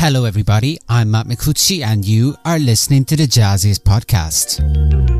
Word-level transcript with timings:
Hello, 0.00 0.24
everybody. 0.24 0.78
I'm 0.88 1.10
Matt 1.10 1.26
Micucci, 1.26 1.84
and 1.84 2.06
you 2.06 2.34
are 2.46 2.58
listening 2.58 3.04
to 3.04 3.16
the 3.16 3.24
Jazziz 3.24 3.78
podcast. 3.78 5.19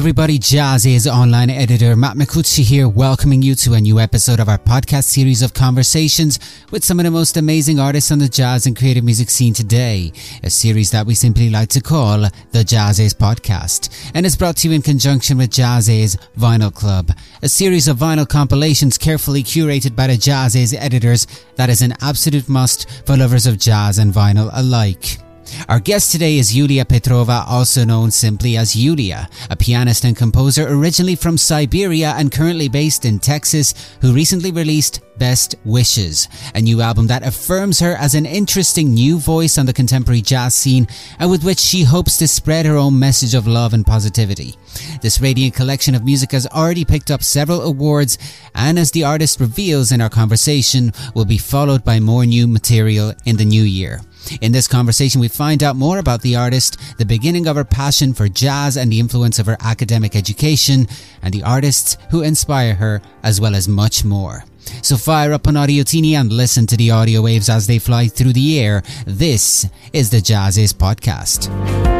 Everybody. 0.00 0.38
Jazziz 0.38 1.06
online 1.06 1.50
editor 1.50 1.94
Matt 1.94 2.16
Micucci 2.16 2.64
here, 2.64 2.88
welcoming 2.88 3.42
you 3.42 3.54
to 3.56 3.74
a 3.74 3.80
new 3.80 4.00
episode 4.00 4.40
of 4.40 4.48
our 4.48 4.56
podcast 4.56 5.04
series 5.04 5.42
of 5.42 5.52
conversations 5.52 6.40
with 6.70 6.82
some 6.82 6.98
of 6.98 7.04
the 7.04 7.10
most 7.10 7.36
amazing 7.36 7.78
artists 7.78 8.10
on 8.10 8.18
the 8.18 8.26
jazz 8.26 8.64
and 8.64 8.74
creative 8.74 9.04
music 9.04 9.28
scene 9.28 9.52
today. 9.52 10.10
A 10.42 10.48
series 10.48 10.90
that 10.92 11.04
we 11.04 11.14
simply 11.14 11.50
like 11.50 11.68
to 11.68 11.82
call 11.82 12.20
the 12.20 12.64
Jazziz 12.64 13.12
Podcast, 13.12 14.10
and 14.14 14.24
it's 14.24 14.36
brought 14.36 14.56
to 14.56 14.68
you 14.68 14.74
in 14.74 14.80
conjunction 14.80 15.36
with 15.36 15.50
Jazziz 15.50 16.16
Vinyl 16.38 16.74
Club, 16.74 17.12
a 17.42 17.48
series 17.50 17.86
of 17.86 17.98
vinyl 17.98 18.26
compilations 18.26 18.96
carefully 18.96 19.42
curated 19.42 19.94
by 19.94 20.06
the 20.06 20.14
Jazziz 20.14 20.74
editors 20.74 21.26
that 21.56 21.68
is 21.68 21.82
an 21.82 21.92
absolute 22.00 22.48
must 22.48 22.88
for 23.04 23.18
lovers 23.18 23.46
of 23.46 23.58
jazz 23.58 23.98
and 23.98 24.14
vinyl 24.14 24.48
alike. 24.54 25.18
Our 25.68 25.80
guest 25.80 26.12
today 26.12 26.38
is 26.38 26.54
Yulia 26.54 26.84
Petrova, 26.84 27.44
also 27.46 27.84
known 27.84 28.10
simply 28.10 28.56
as 28.56 28.76
Yulia, 28.76 29.28
a 29.50 29.56
pianist 29.56 30.04
and 30.04 30.16
composer 30.16 30.66
originally 30.68 31.14
from 31.14 31.38
Siberia 31.38 32.14
and 32.16 32.32
currently 32.32 32.68
based 32.68 33.04
in 33.04 33.18
Texas, 33.18 33.74
who 34.00 34.12
recently 34.12 34.52
released 34.52 35.00
Best 35.20 35.54
Wishes, 35.66 36.28
a 36.54 36.60
new 36.62 36.80
album 36.80 37.06
that 37.08 37.26
affirms 37.26 37.78
her 37.78 37.94
as 37.96 38.14
an 38.14 38.24
interesting 38.24 38.94
new 38.94 39.18
voice 39.18 39.58
on 39.58 39.66
the 39.66 39.72
contemporary 39.72 40.22
jazz 40.22 40.54
scene 40.54 40.88
and 41.18 41.30
with 41.30 41.44
which 41.44 41.58
she 41.58 41.84
hopes 41.84 42.16
to 42.16 42.26
spread 42.26 42.64
her 42.64 42.78
own 42.78 42.98
message 42.98 43.34
of 43.34 43.46
love 43.46 43.74
and 43.74 43.86
positivity. 43.86 44.56
This 45.02 45.20
radiant 45.20 45.54
collection 45.54 45.94
of 45.94 46.04
music 46.04 46.32
has 46.32 46.46
already 46.46 46.86
picked 46.86 47.10
up 47.10 47.22
several 47.22 47.60
awards 47.60 48.16
and 48.54 48.78
as 48.78 48.92
the 48.92 49.04
artist 49.04 49.40
reveals 49.40 49.92
in 49.92 50.00
our 50.00 50.08
conversation 50.08 50.90
will 51.14 51.26
be 51.26 51.38
followed 51.38 51.84
by 51.84 52.00
more 52.00 52.24
new 52.24 52.48
material 52.48 53.12
in 53.26 53.36
the 53.36 53.44
new 53.44 53.62
year. 53.62 54.00
In 54.40 54.52
this 54.52 54.68
conversation, 54.68 55.20
we 55.20 55.28
find 55.28 55.62
out 55.62 55.76
more 55.76 55.98
about 55.98 56.22
the 56.22 56.36
artist, 56.36 56.76
the 56.98 57.04
beginning 57.04 57.46
of 57.46 57.56
her 57.56 57.64
passion 57.64 58.14
for 58.14 58.28
jazz 58.28 58.76
and 58.76 58.90
the 58.90 59.00
influence 59.00 59.38
of 59.38 59.46
her 59.46 59.56
academic 59.60 60.14
education, 60.14 60.86
and 61.22 61.34
the 61.34 61.42
artists 61.42 61.96
who 62.10 62.22
inspire 62.22 62.74
her, 62.74 63.02
as 63.22 63.40
well 63.40 63.54
as 63.54 63.68
much 63.68 64.04
more. 64.04 64.44
So 64.82 64.96
fire 64.96 65.32
up 65.32 65.46
an 65.46 65.56
Audiotini 65.56 66.12
and 66.12 66.32
listen 66.32 66.66
to 66.68 66.76
the 66.76 66.90
audio 66.90 67.22
waves 67.22 67.48
as 67.48 67.66
they 67.66 67.78
fly 67.78 68.06
through 68.06 68.34
the 68.34 68.60
air. 68.60 68.82
This 69.06 69.68
is 69.92 70.10
the 70.10 70.18
Jazziz 70.18 70.72
Podcast. 70.72 71.99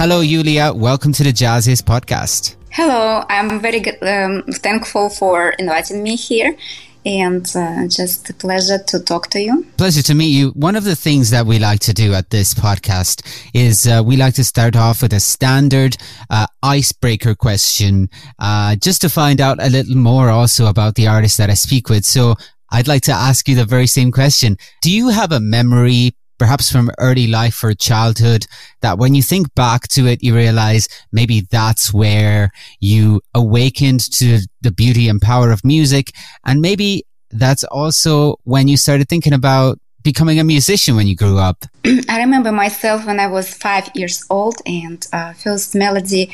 Hello, 0.00 0.22
Yulia. 0.22 0.72
Welcome 0.72 1.12
to 1.12 1.22
the 1.22 1.30
Jazziz 1.30 1.82
Podcast. 1.82 2.56
Hello, 2.70 3.22
I'm 3.28 3.60
very 3.60 3.86
um, 4.00 4.42
thankful 4.44 5.10
for 5.10 5.50
inviting 5.58 6.02
me 6.02 6.16
here 6.16 6.56
and 7.04 7.46
uh, 7.54 7.86
just 7.86 8.30
a 8.30 8.32
pleasure 8.32 8.78
to 8.78 9.00
talk 9.00 9.28
to 9.32 9.42
you. 9.42 9.66
Pleasure 9.76 10.00
to 10.00 10.14
meet 10.14 10.30
you. 10.30 10.52
One 10.52 10.74
of 10.74 10.84
the 10.84 10.96
things 10.96 11.28
that 11.32 11.44
we 11.44 11.58
like 11.58 11.80
to 11.80 11.92
do 11.92 12.14
at 12.14 12.30
this 12.30 12.54
podcast 12.54 13.26
is 13.52 13.86
uh, 13.86 14.02
we 14.02 14.16
like 14.16 14.32
to 14.36 14.44
start 14.44 14.74
off 14.74 15.02
with 15.02 15.12
a 15.12 15.20
standard 15.20 15.98
uh, 16.30 16.46
icebreaker 16.62 17.34
question, 17.34 18.08
uh, 18.38 18.76
just 18.76 19.02
to 19.02 19.10
find 19.10 19.38
out 19.38 19.62
a 19.62 19.68
little 19.68 19.96
more 19.96 20.30
also 20.30 20.64
about 20.64 20.94
the 20.94 21.08
artist 21.08 21.36
that 21.36 21.50
I 21.50 21.54
speak 21.54 21.90
with. 21.90 22.06
So 22.06 22.36
I'd 22.72 22.88
like 22.88 23.02
to 23.02 23.12
ask 23.12 23.46
you 23.48 23.54
the 23.54 23.66
very 23.66 23.86
same 23.86 24.12
question. 24.12 24.56
Do 24.80 24.90
you 24.90 25.10
have 25.10 25.30
a 25.30 25.40
memory, 25.40 26.14
perhaps 26.40 26.72
from 26.72 26.90
early 26.98 27.26
life 27.26 27.62
or 27.62 27.74
childhood 27.74 28.46
that 28.80 28.96
when 28.98 29.14
you 29.14 29.22
think 29.22 29.54
back 29.54 29.86
to 29.88 30.06
it, 30.06 30.22
you 30.22 30.34
realize 30.34 30.88
maybe 31.12 31.42
that's 31.42 31.92
where 31.92 32.50
you 32.80 33.20
awakened 33.34 34.00
to 34.00 34.38
the 34.62 34.72
beauty 34.72 35.06
and 35.06 35.20
power 35.20 35.52
of 35.52 35.62
music. 35.64 36.12
And 36.46 36.62
maybe 36.62 37.04
that's 37.30 37.62
also 37.64 38.36
when 38.44 38.68
you 38.68 38.78
started 38.78 39.08
thinking 39.08 39.34
about 39.34 39.78
becoming 40.02 40.40
a 40.40 40.44
musician 40.44 40.96
when 40.96 41.06
you 41.06 41.14
grew 41.14 41.36
up. 41.36 41.66
I 42.08 42.20
remember 42.20 42.50
myself 42.50 43.06
when 43.06 43.20
I 43.20 43.26
was 43.26 43.52
five 43.52 43.90
years 43.94 44.24
old 44.30 44.56
and 44.64 45.06
uh, 45.12 45.34
first 45.34 45.74
melody 45.74 46.32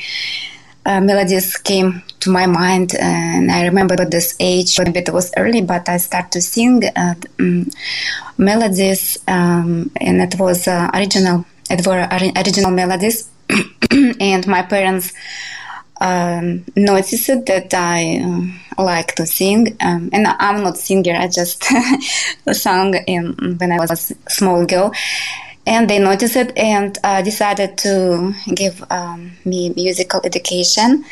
uh, 0.87 1.01
melodies 1.01 1.57
came 1.57 2.01
to 2.21 2.31
my 2.31 2.45
mind, 2.45 2.95
and 2.95 3.51
I 3.51 3.65
remember 3.65 4.01
at 4.01 4.09
this 4.09 4.35
age, 4.39 4.79
a 4.79 4.89
bit 4.89 5.11
was 5.11 5.31
early, 5.35 5.61
but 5.61 5.89
I 5.89 5.97
started 5.97 6.31
to 6.31 6.41
sing 6.41 6.81
uh, 6.95 7.15
um, 7.39 7.69
melodies, 8.37 9.19
um, 9.27 9.91
and 9.99 10.21
it 10.21 10.39
was 10.39 10.67
uh, 10.67 10.89
original. 10.93 11.45
It 11.69 11.85
were 11.85 12.07
original 12.09 12.71
melodies, 12.71 13.29
and 13.91 14.47
my 14.47 14.61
parents 14.63 15.13
um, 15.99 16.63
noticed 16.77 17.27
that 17.27 17.73
I 17.73 18.21
uh, 18.77 18.81
like 18.81 19.15
to 19.15 19.25
sing, 19.25 19.75
um, 19.81 20.09
and 20.13 20.25
I'm 20.25 20.63
not 20.63 20.77
singer. 20.77 21.15
I 21.17 21.27
just 21.27 21.65
sang 22.53 22.93
in, 23.07 23.57
when 23.59 23.73
I 23.73 23.77
was 23.77 23.91
a 23.91 24.29
small 24.31 24.65
girl, 24.65 24.93
and 25.67 25.89
they 25.89 25.99
noticed 25.99 26.37
it 26.37 26.57
and 26.57 26.97
uh, 27.03 27.21
decided 27.21 27.77
to 27.77 28.33
give 28.55 28.83
um, 28.89 29.33
me 29.43 29.69
musical 29.75 30.21
education. 30.23 31.03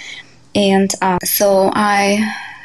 And 0.55 0.89
uh, 1.01 1.19
so 1.23 1.69
i 1.75 2.17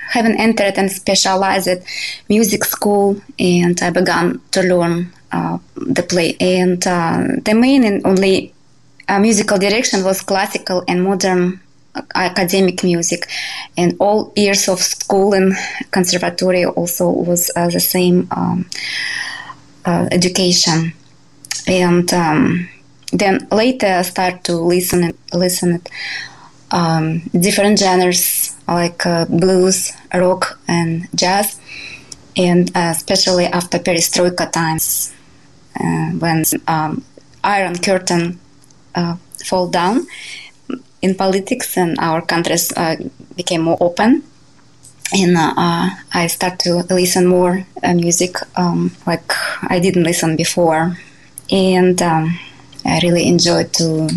haven't 0.08 0.38
entered 0.40 0.76
and 0.76 0.90
specialized 0.90 1.82
music 2.28 2.64
school 2.64 3.20
and 3.38 3.80
i 3.80 3.90
began 3.90 4.40
to 4.50 4.60
learn 4.62 5.12
uh, 5.32 5.58
the 5.74 6.02
play. 6.02 6.36
And 6.40 6.84
uh, 6.86 7.26
the 7.44 7.54
main 7.54 7.84
and 7.84 8.06
only 8.06 8.54
uh, 9.08 9.18
musical 9.18 9.58
direction 9.58 10.04
was 10.04 10.22
classical 10.22 10.84
and 10.86 11.02
modern 11.02 11.60
academic 12.14 12.84
music. 12.84 13.28
And 13.76 13.96
all 13.98 14.32
years 14.36 14.68
of 14.68 14.78
school 14.78 15.34
and 15.34 15.54
conservatory 15.90 16.64
also 16.64 17.10
was 17.10 17.50
uh, 17.56 17.68
the 17.68 17.80
same 17.80 18.28
um, 18.30 18.66
education 20.12 20.92
and 21.66 22.12
um, 22.12 22.68
then 23.12 23.46
later 23.50 23.86
I 23.86 24.02
start 24.02 24.44
to 24.44 24.56
listen 24.56 25.04
and 25.04 25.14
listen 25.32 25.74
at 25.74 25.88
um, 26.70 27.20
different 27.38 27.78
genres 27.78 28.56
like 28.68 29.04
uh, 29.04 29.24
blues, 29.26 29.92
rock, 30.14 30.58
and 30.68 31.08
jazz, 31.14 31.60
and 32.36 32.70
uh, 32.76 32.92
especially 32.94 33.46
after 33.46 33.78
Perestroika 33.78 34.50
times 34.50 35.12
uh, 35.78 36.10
when 36.18 36.44
um, 36.68 37.04
Iron 37.42 37.76
Curtain 37.78 38.38
uh, 38.94 39.16
fall 39.44 39.68
down 39.68 40.06
in 41.02 41.14
politics 41.14 41.76
and 41.76 41.98
our 41.98 42.20
countries 42.22 42.72
uh, 42.76 42.96
became 43.36 43.62
more 43.62 43.78
open. 43.80 44.22
And 45.12 45.36
uh, 45.36 45.90
I 46.14 46.28
start 46.28 46.60
to 46.60 46.84
listen 46.88 47.26
more 47.26 47.66
music 47.82 48.36
um, 48.56 48.92
like 49.08 49.32
I 49.62 49.80
didn't 49.80 50.04
listen 50.04 50.36
before 50.36 50.96
and 51.50 52.00
um, 52.02 52.38
I 52.84 53.00
really 53.02 53.26
enjoyed 53.26 53.72
to 53.74 54.08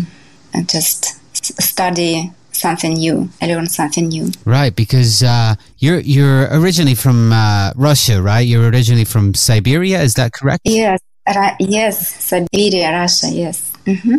uh, 0.54 0.62
just 0.62 1.20
study 1.60 2.30
something 2.52 2.94
new. 2.94 3.28
I 3.42 3.46
learned 3.46 3.70
something 3.70 4.08
new. 4.08 4.30
Right, 4.44 4.74
because 4.74 5.22
uh, 5.22 5.54
you're 5.78 6.00
you're 6.00 6.48
originally 6.50 6.94
from 6.94 7.32
uh, 7.32 7.72
Russia, 7.76 8.22
right? 8.22 8.40
You're 8.40 8.70
originally 8.70 9.04
from 9.04 9.34
Siberia. 9.34 10.02
Is 10.02 10.14
that 10.14 10.32
correct? 10.32 10.62
Yes, 10.64 11.00
ra- 11.26 11.56
yes, 11.58 12.24
Siberia, 12.24 12.92
Russia. 12.92 13.28
Yes. 13.30 13.72
Mm-hmm. 13.84 14.16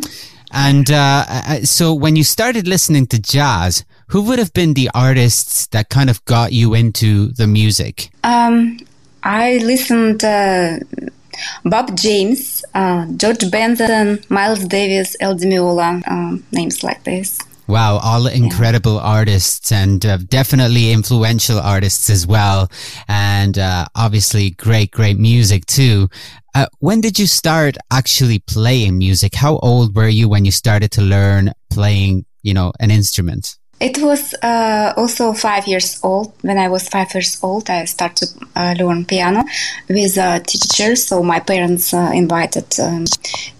And 0.52 0.90
uh, 0.90 1.26
uh, 1.28 1.60
so, 1.62 1.94
when 1.94 2.16
you 2.16 2.24
started 2.24 2.68
listening 2.68 3.08
to 3.08 3.20
jazz, 3.20 3.84
who 4.10 4.22
would 4.24 4.40
have 4.40 4.54
been 4.54 4.74
the 4.74 4.90
artists 4.94 5.68
that 5.68 5.90
kind 5.90 6.10
of 6.10 6.24
got 6.26 6.54
you 6.54 6.74
into 6.74 7.28
the 7.34 7.48
music? 7.48 8.10
Um, 8.24 8.80
I 9.24 9.58
listened 9.58 10.24
uh, 10.24 10.80
Bob 11.64 11.96
James, 11.98 12.64
uh, 12.74 13.06
George 13.18 13.50
Benson, 13.52 14.20
Miles 14.30 14.66
Davis, 14.66 15.16
El 15.20 15.36
Meola, 15.36 16.02
uh, 16.08 16.38
names 16.52 16.84
like 16.84 17.04
this. 17.04 17.40
Wow, 17.68 17.98
all 17.98 18.28
incredible 18.28 18.96
yeah. 18.96 19.02
artists 19.02 19.72
and 19.72 20.06
uh, 20.06 20.18
definitely 20.18 20.92
influential 20.92 21.60
artists 21.60 22.12
as 22.12 22.28
well. 22.28 22.70
And 23.08 23.58
uh, 23.58 23.88
obviously 23.96 24.52
great, 24.52 24.92
great 24.92 25.18
music 25.18 25.66
too. 25.66 26.10
Uh, 26.54 26.68
when 26.80 27.02
did 27.02 27.18
you 27.18 27.26
start 27.26 27.76
actually 27.92 28.40
playing 28.40 28.98
music? 29.00 29.34
How 29.34 29.58
old 29.58 29.96
were 29.96 30.08
you 30.08 30.30
when 30.30 30.46
you 30.46 30.52
started 30.52 30.92
to 30.92 31.02
learn 31.02 31.54
playing, 31.72 32.26
you 32.44 32.54
know, 32.54 32.72
an 32.80 32.92
instrument? 32.92 33.58
It 33.80 33.98
was 33.98 34.34
uh, 34.42 34.94
also 34.96 35.34
five 35.34 35.68
years 35.68 36.00
old. 36.02 36.34
When 36.42 36.58
I 36.58 36.70
was 36.70 36.88
five 36.88 37.14
years 37.14 37.38
old, 37.44 37.70
I 37.70 37.86
started 37.86 38.30
to 38.30 38.48
uh, 38.56 38.76
learn 38.80 39.06
piano 39.06 39.44
with 39.90 40.18
a 40.18 40.40
teacher. 40.40 40.96
So 40.96 41.22
my 41.22 41.40
parents 41.42 41.94
uh, 41.94 42.12
invited 42.14 42.80
um, 42.80 43.06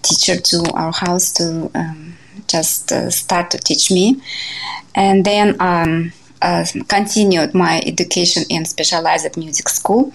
teacher 0.00 0.40
to 0.40 0.72
our 0.72 0.92
house 0.92 1.32
to 1.34 1.70
um, 1.74 2.16
just 2.48 2.92
uh, 2.92 3.10
start 3.10 3.50
to 3.50 3.58
teach 3.58 3.90
me, 3.90 4.20
and 4.94 5.24
then 5.24 5.60
um, 5.60 6.12
uh, 6.40 6.64
continued 6.88 7.54
my 7.54 7.82
education 7.84 8.44
in 8.48 8.64
specialized 8.64 9.36
music 9.36 9.68
school 9.68 10.12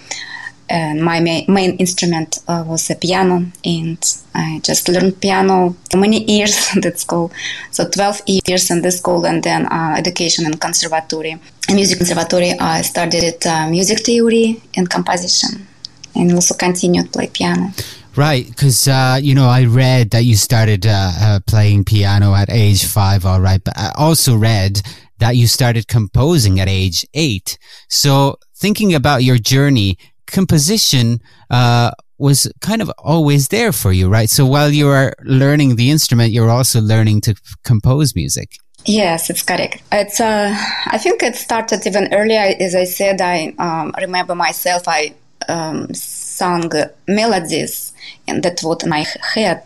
and 0.72 1.04
my 1.04 1.20
main, 1.20 1.46
main 1.48 1.76
instrument 1.78 2.40
uh, 2.48 2.64
was 2.66 2.88
the 2.88 2.96
piano 2.96 3.46
and 3.66 4.00
i 4.34 4.60
just 4.64 4.88
learned 4.88 5.20
piano 5.20 5.76
for 5.90 5.98
many 5.98 6.24
years 6.32 6.56
at 6.86 7.00
school 7.00 7.32
so 7.72 7.88
12 7.88 8.22
years 8.48 8.72
in 8.72 8.82
the 8.82 8.92
school 8.92 9.26
and 9.26 9.44
then 9.44 9.66
uh, 9.68 9.96
education 9.98 10.46
in 10.46 10.54
conservatory 10.58 11.32
in 11.70 11.76
music 11.76 11.98
conservatory 11.98 12.52
i 12.60 12.82
studied 12.82 13.46
uh, 13.46 13.68
music 13.70 14.00
theory 14.00 14.62
and 14.78 14.90
composition 14.90 15.68
and 16.16 16.32
also 16.34 16.56
continued 16.56 17.06
to 17.06 17.12
play 17.12 17.28
piano 17.28 17.72
Right, 18.18 18.46
because 18.46 18.90
uh, 18.90 19.20
you 19.22 19.34
know 19.34 19.48
I 19.48 19.64
read 19.64 20.12
that 20.12 20.26
you 20.26 20.36
started 20.36 20.86
uh, 20.86 21.12
uh, 21.18 21.40
playing 21.48 21.86
piano 21.86 22.36
at 22.36 22.50
age 22.50 22.84
five, 22.84 23.26
all 23.26 23.40
right. 23.40 23.64
But 23.64 23.78
I 23.78 23.94
also 23.96 24.36
read 24.36 24.82
that 25.20 25.38
you 25.38 25.48
started 25.48 25.88
composing 25.88 26.60
at 26.60 26.68
age 26.68 27.06
eight. 27.14 27.58
So 27.88 28.38
thinking 28.58 28.94
about 28.94 29.24
your 29.24 29.38
journey, 29.38 29.98
composition 30.32 31.22
uh, 31.50 31.92
was 32.18 32.52
kind 32.62 32.82
of 32.82 32.92
always 33.00 33.48
there 33.50 33.72
for 33.72 33.92
you, 33.92 34.08
right? 34.08 34.30
So 34.30 34.46
while 34.46 34.70
you 34.70 34.88
are 34.88 35.14
learning 35.24 35.76
the 35.76 35.90
instrument, 35.90 36.32
you're 36.32 36.50
also 36.50 36.80
learning 36.80 37.22
to 37.22 37.36
compose 37.64 38.16
music. 38.16 38.58
Yes, 38.86 39.30
it's 39.30 39.44
correct. 39.44 39.84
It's 39.92 40.20
uh, 40.20 40.56
I 40.88 40.98
think 40.98 41.22
it 41.22 41.36
started 41.36 41.86
even 41.86 42.14
earlier. 42.14 42.56
As 42.60 42.74
I 42.74 42.86
said, 42.86 43.22
I 43.22 43.54
um, 43.60 43.94
remember 44.00 44.34
myself. 44.34 44.88
I 44.88 45.14
um, 45.48 45.94
sung 45.94 46.72
melodies, 47.08 47.94
and 48.28 48.42
that 48.44 48.62
was 48.64 48.86
my 48.86 49.06
head. 49.34 49.64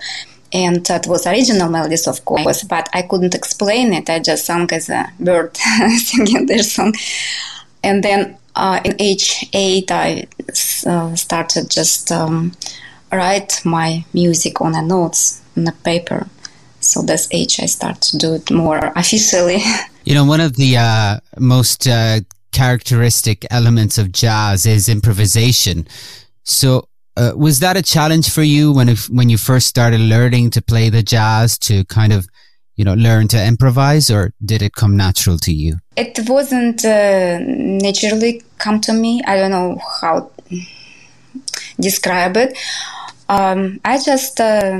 And 0.53 0.85
that 0.85 1.07
was 1.07 1.27
original 1.27 1.69
melodies, 1.69 2.07
of 2.07 2.23
course, 2.23 2.63
but 2.63 2.87
I 2.93 3.01
couldn't 3.01 3.35
explain 3.35 3.93
it. 3.93 4.09
I 4.09 4.19
just 4.19 4.45
sang 4.45 4.69
as 4.71 4.89
a 4.89 5.11
bird 5.19 5.57
singing 5.97 6.45
their 6.45 6.63
song. 6.63 6.93
And 7.83 8.03
then 8.03 8.37
uh, 8.55 8.79
in 8.83 8.95
age 8.99 9.47
eight, 9.53 9.91
I 9.91 10.27
uh, 10.85 11.15
started 11.15 11.69
just 11.69 12.11
um, 12.11 12.53
write 13.11 13.61
my 13.65 14.05
music 14.13 14.61
on 14.61 14.75
a 14.75 14.81
notes 14.81 15.41
on 15.57 15.67
a 15.67 15.71
paper. 15.71 16.27
So 16.79 17.01
that's 17.01 17.27
age 17.31 17.59
I 17.59 17.65
start 17.65 18.01
to 18.01 18.17
do 18.17 18.33
it 18.35 18.51
more 18.51 18.91
officially. 18.95 19.61
You 20.07 20.13
know, 20.13 20.25
one 20.25 20.39
of 20.39 20.55
the 20.55 20.77
uh, 20.77 21.19
most 21.39 21.87
uh, 21.87 22.19
characteristic 22.51 23.43
elements 23.49 23.97
of 23.97 24.11
jazz 24.11 24.67
is 24.67 24.87
improvisation. 24.87 25.87
So, 26.43 26.87
uh, 27.17 27.31
was 27.35 27.59
that 27.61 27.75
a 27.75 27.81
challenge 27.81 28.29
for 28.29 28.43
you 28.43 28.71
when 28.71 28.87
if, 28.87 29.09
when 29.09 29.29
you 29.29 29.37
first 29.39 29.65
started 29.65 29.99
learning 29.99 30.51
to 30.51 30.61
play 30.61 30.89
the 30.89 31.01
jazz 31.01 31.57
to 31.57 31.85
kind 31.85 32.13
of 32.13 32.27
you 32.75 32.83
know, 32.85 32.93
learn 32.93 33.27
to 33.29 33.45
improvise 33.45 34.09
or 34.09 34.33
did 34.43 34.61
it 34.61 34.73
come 34.73 34.97
natural 34.97 35.37
to 35.39 35.53
you? 35.53 35.77
It 35.95 36.19
wasn't 36.27 36.83
uh, 36.83 37.39
naturally 37.39 38.43
come 38.57 38.81
to 38.81 38.93
me. 38.93 39.21
I 39.25 39.37
don't 39.37 39.51
know 39.51 39.79
how 40.01 40.31
describe 41.79 42.37
it. 42.37 42.57
Um, 43.27 43.79
I 43.83 43.97
just 44.01 44.39
uh, 44.39 44.79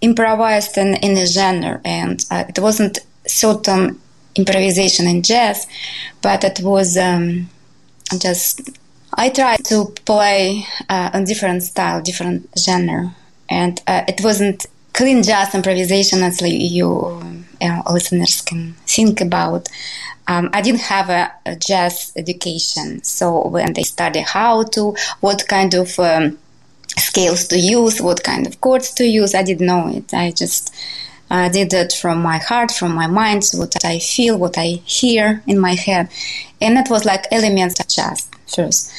improvised 0.00 0.76
in, 0.76 0.94
in 0.96 1.16
a 1.16 1.26
genre 1.26 1.80
and 1.84 2.24
uh, 2.30 2.44
it 2.48 2.58
wasn't 2.58 2.98
certain 3.26 4.00
improvisation 4.34 5.06
in 5.06 5.22
jazz, 5.22 5.66
but 6.22 6.44
it 6.44 6.60
was 6.60 6.96
um, 6.98 7.48
just, 8.18 8.70
I 9.14 9.30
tried 9.30 9.64
to 9.66 9.86
play 10.04 10.64
uh, 10.88 11.10
a 11.12 11.24
different 11.24 11.62
style, 11.62 12.02
different 12.02 12.48
genre. 12.58 13.14
And 13.48 13.80
uh, 13.86 14.02
it 14.08 14.20
wasn't 14.22 14.66
clean 14.96 15.22
jazz 15.22 15.54
improvisation 15.54 16.22
as 16.22 16.40
you 16.40 17.20
uh, 17.60 17.82
listeners 17.92 18.40
can 18.40 18.72
think 18.86 19.20
about. 19.20 19.68
Um, 20.26 20.50
I 20.52 20.62
didn't 20.62 20.80
have 20.80 21.10
a, 21.10 21.30
a, 21.44 21.54
jazz 21.54 22.12
education, 22.16 23.04
so 23.04 23.46
when 23.46 23.74
they 23.74 23.82
study 23.82 24.20
how 24.20 24.64
to, 24.74 24.96
what 25.20 25.46
kind 25.46 25.74
of 25.74 25.98
um, 26.00 26.38
scales 26.96 27.46
to 27.48 27.58
use, 27.58 28.00
what 28.00 28.24
kind 28.24 28.46
of 28.46 28.60
chords 28.60 28.92
to 28.94 29.04
use, 29.04 29.34
I 29.34 29.44
didn't 29.44 29.66
know 29.66 29.86
it. 29.88 30.12
I 30.12 30.32
just 30.32 30.74
uh, 31.30 31.48
did 31.50 31.72
it 31.74 31.92
from 31.92 32.22
my 32.22 32.38
heart, 32.38 32.72
from 32.72 32.94
my 32.94 33.06
mind, 33.06 33.44
so 33.44 33.58
what 33.58 33.84
I 33.84 33.98
feel, 34.00 34.38
what 34.38 34.58
I 34.58 34.80
hear 34.84 35.42
in 35.46 35.60
my 35.60 35.74
head, 35.74 36.08
and 36.60 36.76
it 36.78 36.90
was 36.90 37.04
like 37.04 37.26
elements 37.30 37.78
of 37.78 37.86
jazz 37.86 38.28
first. 38.46 38.92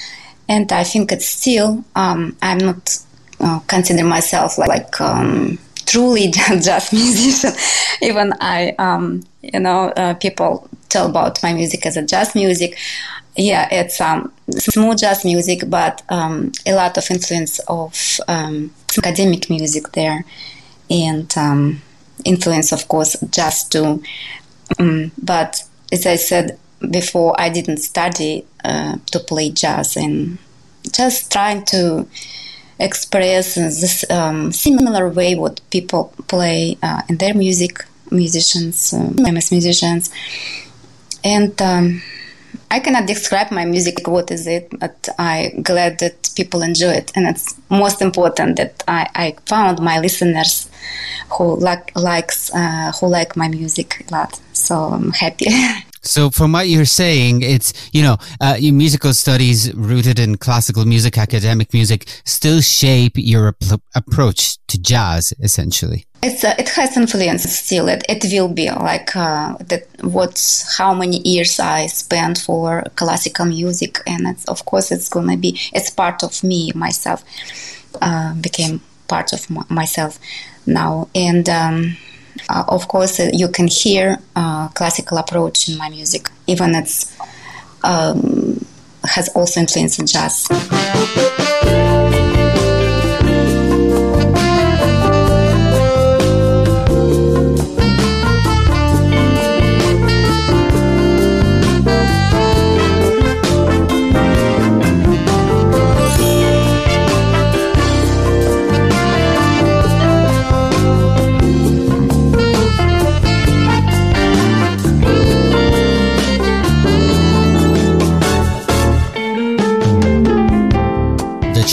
And 0.47 0.71
I 0.71 0.85
think 0.85 1.11
it's 1.11 1.27
still. 1.27 1.83
Um, 1.95 2.37
I'm 2.41 2.59
not 2.59 3.03
uh, 3.39 3.59
consider 3.67 4.03
myself 4.03 4.57
like, 4.57 4.69
like 4.69 5.01
um, 5.01 5.59
truly 5.87 6.27
jazz 6.31 6.93
musician. 6.93 7.53
Even 8.01 8.33
I, 8.39 8.75
um, 8.77 9.23
you 9.41 9.59
know, 9.59 9.89
uh, 9.89 10.13
people 10.15 10.69
tell 10.89 11.09
about 11.09 11.41
my 11.41 11.53
music 11.53 11.85
as 11.85 11.97
a 11.97 12.03
jazz 12.03 12.35
music. 12.35 12.77
Yeah, 13.35 13.67
it's 13.71 13.99
um, 14.01 14.31
smooth 14.49 14.99
jazz 14.99 15.23
music, 15.23 15.63
but 15.67 16.01
um, 16.09 16.51
a 16.65 16.73
lot 16.73 16.97
of 16.97 17.09
influence 17.09 17.59
of 17.67 18.19
um, 18.27 18.71
academic 18.97 19.49
music 19.49 19.91
there, 19.93 20.25
and 20.89 21.31
um, 21.37 21.81
influence, 22.25 22.71
of 22.71 22.87
course, 22.87 23.15
jazz 23.29 23.63
too. 23.63 24.01
Um, 24.79 25.11
but 25.21 25.63
as 25.91 26.05
I 26.05 26.15
said 26.15 26.57
before, 26.91 27.39
I 27.39 27.49
didn't 27.49 27.77
study 27.77 28.45
uh, 28.65 28.97
to 29.11 29.19
play 29.19 29.51
jazz, 29.51 29.95
and 29.95 30.39
just 30.91 31.31
trying 31.31 31.63
to 31.65 32.07
express 32.79 33.55
this 33.55 34.09
um, 34.09 34.51
similar 34.51 35.09
way 35.09 35.35
what 35.35 35.61
people 35.71 36.13
play 36.27 36.77
uh, 36.83 37.01
in 37.09 37.17
their 37.17 37.33
music, 37.33 37.85
musicians, 38.11 38.93
uh, 38.93 39.11
famous 39.23 39.51
musicians, 39.51 40.11
and 41.23 41.59
um, 41.61 42.01
I 42.69 42.79
cannot 42.79 43.07
describe 43.07 43.51
my 43.51 43.65
music. 43.65 44.07
What 44.07 44.29
is 44.31 44.45
it? 44.45 44.69
But 44.77 45.09
I'm 45.17 45.61
glad 45.61 45.99
that 45.99 46.29
people 46.35 46.61
enjoy 46.61 46.91
it, 46.91 47.11
and 47.15 47.27
it's 47.27 47.55
most 47.69 48.01
important 48.01 48.57
that 48.57 48.83
I, 48.87 49.07
I 49.15 49.35
found 49.45 49.79
my 49.79 49.99
listeners 49.99 50.69
who 51.31 51.55
like 51.55 51.95
likes 51.95 52.53
uh, 52.53 52.91
who 52.99 53.07
like 53.07 53.35
my 53.35 53.47
music 53.47 54.05
a 54.09 54.13
lot. 54.13 54.39
So 54.53 54.75
I'm 54.75 55.11
happy. 55.11 55.47
So, 56.07 56.29
from 56.29 56.53
what 56.53 56.69
you're 56.69 56.85
saying, 56.85 57.41
it's 57.41 57.73
you 57.91 58.01
know, 58.01 58.17
uh, 58.39 58.55
your 58.57 58.73
musical 58.73 59.13
studies 59.13 59.73
rooted 59.75 60.19
in 60.19 60.37
classical 60.37 60.85
music, 60.85 61.17
academic 61.17 61.73
music, 61.73 62.07
still 62.25 62.61
shape 62.61 63.13
your 63.15 63.49
ap- 63.49 63.81
approach 63.93 64.57
to 64.67 64.79
jazz, 64.79 65.33
essentially. 65.41 66.05
It's 66.23 66.43
uh, 66.43 66.55
it 66.57 66.69
has 66.69 66.95
influence 66.97 67.43
still. 67.43 67.89
It 67.89 68.03
it 68.07 68.25
will 68.31 68.47
be 68.47 68.69
like 68.71 69.15
uh, 69.15 69.55
that. 69.67 69.87
What's 70.01 70.77
how 70.77 70.93
many 70.93 71.19
years 71.27 71.59
I 71.59 71.87
spent 71.87 72.37
for 72.37 72.83
classical 72.95 73.45
music, 73.45 73.99
and 74.07 74.27
it's, 74.27 74.45
of 74.45 74.65
course 74.65 74.91
it's 74.91 75.09
gonna 75.09 75.37
be. 75.37 75.59
It's 75.73 75.89
part 75.89 76.23
of 76.23 76.43
me 76.43 76.71
myself. 76.73 77.23
Uh, 78.01 78.33
became 78.35 78.79
part 79.07 79.33
of 79.33 79.45
m- 79.51 79.65
myself 79.69 80.19
now, 80.65 81.09
and. 81.13 81.49
Um, 81.49 81.97
uh, 82.49 82.63
of 82.67 82.87
course, 82.87 83.19
uh, 83.19 83.29
you 83.33 83.47
can 83.49 83.67
hear 83.67 84.17
uh, 84.35 84.67
classical 84.69 85.17
approach 85.17 85.69
in 85.69 85.77
my 85.77 85.89
music, 85.89 86.29
even 86.47 86.75
it's 86.75 87.15
um, 87.83 88.65
has 89.03 89.29
also 89.29 89.59
influence 89.59 89.99
in 89.99 90.07
jazz. 90.07 90.47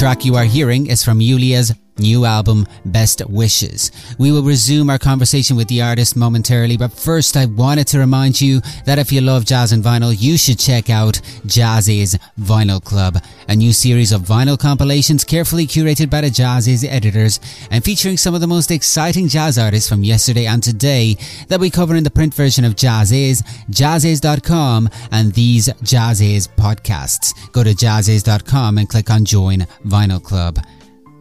Track 0.04 0.22
you 0.26 0.36
are 0.36 0.44
hearing 0.44 0.86
is 0.86 1.02
from 1.02 1.18
Yulia's 1.20 1.72
new 1.98 2.24
album, 2.24 2.66
Best 2.84 3.22
Wishes. 3.28 3.90
We 4.18 4.32
will 4.32 4.42
resume 4.42 4.90
our 4.90 4.98
conversation 4.98 5.56
with 5.56 5.68
the 5.68 5.82
artist 5.82 6.16
momentarily, 6.16 6.76
but 6.76 6.92
first 6.92 7.36
I 7.36 7.46
wanted 7.46 7.86
to 7.88 7.98
remind 7.98 8.40
you 8.40 8.60
that 8.86 8.98
if 8.98 9.12
you 9.12 9.20
love 9.20 9.44
jazz 9.44 9.72
and 9.72 9.82
vinyl, 9.82 10.14
you 10.18 10.36
should 10.36 10.58
check 10.58 10.90
out 10.90 11.14
Jazziz 11.46 12.18
Vinyl 12.40 12.82
Club, 12.82 13.22
a 13.48 13.56
new 13.56 13.72
series 13.72 14.12
of 14.12 14.22
vinyl 14.22 14.58
compilations 14.58 15.24
carefully 15.24 15.66
curated 15.66 16.10
by 16.10 16.20
the 16.20 16.28
Jazziz 16.28 16.84
editors 16.88 17.40
and 17.70 17.84
featuring 17.84 18.16
some 18.16 18.34
of 18.34 18.40
the 18.40 18.46
most 18.46 18.70
exciting 18.70 19.28
jazz 19.28 19.58
artists 19.58 19.88
from 19.88 20.02
yesterday 20.02 20.46
and 20.46 20.62
today 20.62 21.16
that 21.48 21.60
we 21.60 21.70
cover 21.70 21.94
in 21.94 22.04
the 22.04 22.10
print 22.10 22.34
version 22.34 22.64
of 22.64 22.74
Jazziz, 22.74 23.42
jazziz.com 23.70 24.88
and 25.12 25.32
these 25.32 25.68
Jazziz 25.82 26.48
podcasts. 26.56 27.34
Go 27.52 27.62
to 27.62 27.70
jazziz.com 27.70 28.78
and 28.78 28.88
click 28.88 29.10
on 29.10 29.24
join 29.24 29.60
Vinyl 29.84 30.22
Club. 30.22 30.58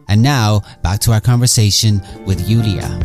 And 0.08 0.22
now, 0.22 0.62
back 0.82 1.00
to 1.00 1.12
our 1.12 1.20
conversation 1.20 2.02
with 2.26 2.48
Yulia. 2.48 3.00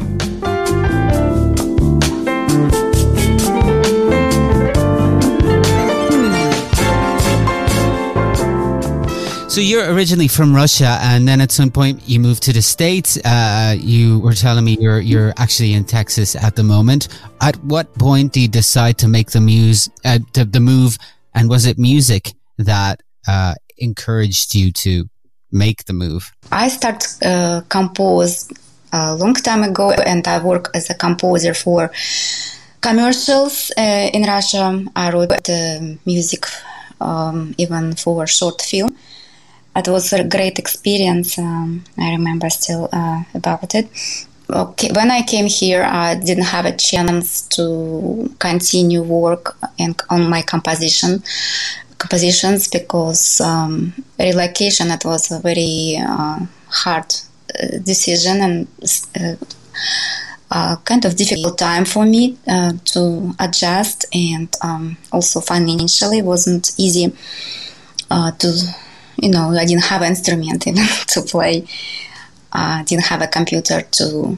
So 9.49 9.61
you're 9.61 9.91
originally 9.93 10.29
from 10.29 10.55
Russia, 10.55 10.99
and 11.01 11.27
then 11.27 11.41
at 11.41 11.51
some 11.51 11.69
point 11.69 12.07
you 12.07 12.19
moved 12.19 12.43
to 12.43 12.53
the 12.53 12.61
states. 12.61 13.17
Uh, 13.25 13.75
you 13.77 14.19
were 14.19 14.33
telling 14.33 14.63
me 14.63 14.77
you're 14.79 15.01
you're 15.01 15.33
actually 15.37 15.73
in 15.73 15.83
Texas 15.83 16.33
at 16.35 16.55
the 16.55 16.63
moment. 16.63 17.09
At 17.41 17.57
what 17.63 17.93
point 17.95 18.31
do 18.31 18.39
you 18.39 18.47
decide 18.47 18.97
to 18.99 19.09
make 19.09 19.31
the 19.31 19.41
muse 19.41 19.89
uh, 20.05 20.19
the, 20.33 20.45
the 20.45 20.61
move? 20.61 20.97
And 21.33 21.49
was 21.49 21.65
it 21.65 21.77
music 21.77 22.33
that 22.59 23.03
uh, 23.27 23.55
encouraged 23.77 24.55
you 24.55 24.71
to 24.71 25.09
make 25.51 25.85
the 25.85 25.93
move? 25.93 26.31
I 26.51 26.67
start 26.69 27.05
uh, 27.23 27.61
compose 27.69 28.49
a 28.91 29.15
long 29.15 29.33
time 29.33 29.63
ago, 29.63 29.91
and 29.91 30.27
I 30.27 30.43
work 30.43 30.69
as 30.73 30.89
a 30.89 30.93
composer 30.93 31.53
for 31.53 31.91
commercials 32.81 33.71
uh, 33.77 34.09
in 34.13 34.23
Russia. 34.23 34.83
I 34.95 35.11
wrote 35.11 35.43
the 35.43 35.97
music 36.05 36.45
um, 37.01 37.53
even 37.57 37.95
for 37.95 38.27
short 38.27 38.61
film. 38.61 38.95
It 39.75 39.87
was 39.87 40.11
a 40.13 40.23
great 40.23 40.59
experience. 40.59 41.37
Um, 41.37 41.83
I 41.97 42.11
remember 42.11 42.49
still 42.49 42.89
uh, 42.91 43.23
about 43.33 43.75
it. 43.75 43.87
Okay, 44.49 44.89
when 44.93 45.11
I 45.11 45.21
came 45.21 45.45
here, 45.45 45.83
I 45.83 46.15
didn't 46.15 46.45
have 46.45 46.65
a 46.65 46.75
chance 46.75 47.43
to 47.49 48.33
continue 48.39 49.03
work 49.03 49.55
in, 49.77 49.95
on 50.09 50.27
my 50.27 50.41
composition 50.41 51.23
compositions 51.99 52.67
because 52.67 53.41
um, 53.41 53.93
relocation 54.17 54.89
it 54.89 55.05
was 55.05 55.31
a 55.31 55.39
very 55.39 55.97
uh, 56.01 56.39
hard 56.67 57.13
uh, 57.53 57.77
decision 57.83 58.41
and 58.41 58.67
uh, 59.19 59.35
uh, 60.51 60.75
kind 60.77 61.05
of 61.05 61.15
difficult 61.15 61.57
time 61.57 61.85
for 61.85 62.05
me 62.05 62.37
uh, 62.47 62.73
to 62.85 63.33
adjust 63.39 64.05
and 64.13 64.49
um, 64.63 64.97
also 65.11 65.39
financially 65.39 66.21
wasn't 66.21 66.71
easy 66.77 67.13
uh, 68.09 68.31
to 68.31 68.47
you 69.17 69.29
know 69.29 69.51
I 69.51 69.65
didn't 69.65 69.83
have 69.83 70.01
an 70.01 70.09
instrument 70.09 70.65
even 70.71 70.85
to 70.85 71.21
play 71.21 71.67
I 72.51 72.83
didn't 72.83 73.05
have 73.05 73.21
a 73.21 73.27
computer 73.27 73.81
to 73.81 74.37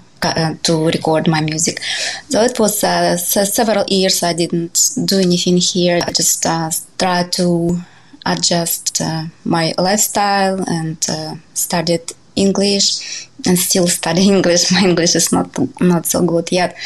to 0.63 0.85
record 0.85 1.27
my 1.27 1.41
music. 1.41 1.81
So 2.29 2.41
it 2.41 2.59
was 2.59 2.83
uh, 2.83 3.17
several 3.17 3.85
years 3.87 4.21
I 4.21 4.33
didn't 4.33 4.91
do 5.05 5.19
anything 5.19 5.57
here. 5.57 5.99
I 6.05 6.11
just 6.11 6.45
uh, 6.45 6.69
tried 7.01 7.31
to 7.33 7.77
adjust 8.25 9.01
uh, 9.01 9.23
my 9.43 9.73
lifestyle 9.77 10.57
and 10.67 10.97
uh, 11.09 11.35
studied 11.53 12.05
English 12.35 13.27
and 13.47 13.57
still 13.57 13.87
study 13.87 14.23
English. 14.35 14.71
My 14.71 14.83
English 14.89 15.15
is 15.15 15.31
not 15.31 15.47
not 15.79 16.05
so 16.05 16.19
good 16.25 16.51
yet. 16.51 16.77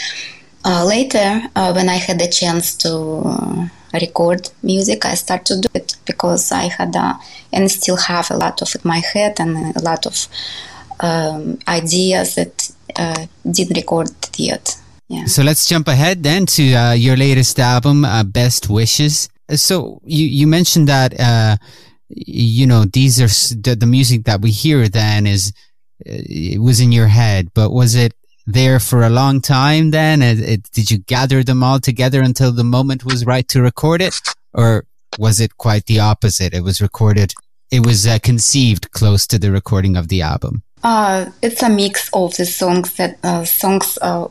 Uh, 0.68 0.84
later, 0.84 1.28
when 1.78 1.90
I 1.90 2.00
had 2.08 2.18
the 2.20 2.28
chance 2.28 2.76
to 2.78 2.90
record 3.94 4.50
music, 4.64 5.06
I 5.06 5.14
started 5.14 5.46
to 5.46 5.62
do 5.62 5.70
it 5.76 5.96
because 6.06 6.52
I 6.52 6.70
had 6.78 6.96
and 7.54 7.70
still 7.70 7.98
have 7.98 8.32
a 8.32 8.38
lot 8.38 8.62
of 8.64 8.76
in 8.76 8.82
my 8.84 9.02
head 9.14 9.40
and 9.40 9.76
a 9.76 9.82
lot 9.82 10.06
of 10.06 10.28
um, 11.00 11.60
ideas 11.68 12.36
that 12.36 12.72
uh, 12.96 13.26
didn't 13.50 13.78
record 13.78 14.10
yet. 14.38 14.78
Yeah. 15.08 15.26
So 15.26 15.44
let's 15.44 15.68
jump 15.68 15.88
ahead 15.88 16.24
then 16.24 16.46
to 16.58 16.74
uh, 16.74 16.94
your 16.94 17.16
latest 17.16 17.60
album, 17.60 18.06
uh, 18.06 18.24
Best 18.24 18.70
Wishes. 18.70 19.30
So 19.50 20.02
you 20.04 20.26
you 20.26 20.48
mentioned 20.48 20.88
that 20.88 21.20
uh, 21.20 21.58
you 22.10 22.66
know 22.66 22.86
these 22.86 23.22
are 23.22 23.28
the, 23.56 23.76
the 23.76 23.86
music 23.86 24.26
that 24.26 24.42
we 24.42 24.52
hear. 24.52 24.88
Then 24.88 25.28
is 25.28 25.54
uh, 26.06 26.12
it 26.26 26.62
was 26.62 26.80
in 26.80 26.92
your 26.92 27.08
head, 27.08 27.50
but 27.54 27.72
was 27.72 27.96
it 27.96 28.14
there 28.48 28.80
for 28.80 29.04
a 29.04 29.10
long 29.10 29.42
time? 29.42 29.92
Then 29.92 30.22
it, 30.22 30.40
it, 30.40 30.72
did 30.72 30.92
you 30.92 31.00
gather 31.00 31.44
them 31.44 31.64
all 31.64 31.80
together 31.80 32.22
until 32.22 32.52
the 32.52 32.64
moment 32.64 33.06
was 33.06 33.26
right 33.26 33.48
to 33.50 33.62
record 33.62 34.02
it, 34.02 34.20
or 34.54 34.86
was 35.18 35.40
it 35.40 35.58
quite 35.58 35.86
the 35.86 36.00
opposite? 36.00 36.54
It 36.54 36.64
was 36.64 36.82
recorded. 36.82 37.34
It 37.72 37.86
was 37.86 38.06
uh, 38.06 38.20
conceived 38.22 38.92
close 38.92 39.26
to 39.28 39.40
the 39.40 39.52
recording 39.52 39.98
of 39.98 40.08
the 40.08 40.22
album. 40.22 40.64
Uh, 40.84 41.32
it's 41.42 41.64
a 41.64 41.70
mix 41.70 42.10
of 42.14 42.36
the 42.38 42.46
songs 42.46 42.94
that 42.94 43.18
uh, 43.24 43.44
songs 43.44 43.98
uh, 44.02 44.28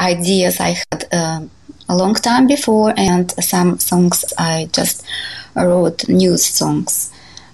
ideas 0.00 0.60
I 0.60 0.76
had 0.90 1.04
uh, 1.10 1.40
a 1.88 1.96
long 1.96 2.14
time 2.14 2.46
before, 2.46 2.92
and 2.96 3.32
some 3.42 3.78
songs 3.78 4.24
I 4.38 4.68
just 4.72 5.04
wrote 5.54 6.08
new 6.08 6.36
songs. 6.36 7.10